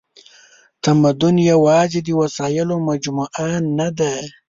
تمدن 0.83 1.35
یواځې 1.51 1.99
د 2.03 2.09
وسایلو 2.21 2.75
مجموعه 2.89 3.47
نهده. 3.77 4.13